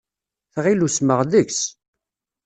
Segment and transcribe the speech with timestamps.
[0.53, 1.61] Tɣill usmeɣ deg-s.